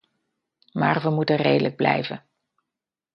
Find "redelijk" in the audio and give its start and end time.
1.35-1.75